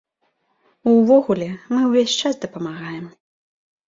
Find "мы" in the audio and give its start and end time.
1.73-1.79